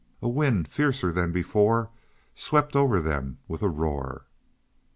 [0.19, 1.91] A wind, fiercer than before,
[2.33, 4.25] swept over them with a roar.